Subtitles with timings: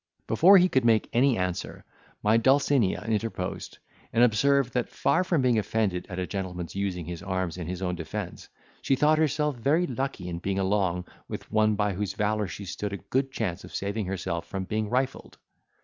[0.25, 1.85] Before he could make any answer,
[2.23, 3.77] my Dulcinea interposed,
[4.11, 7.83] and observed that, far from being offended at a gentleman's using his arms in his
[7.83, 8.49] own defence,
[8.81, 12.93] she thought herself very lucky in being along with one by whose valour she stood
[12.93, 15.37] a good chance of saving herself from being rifled.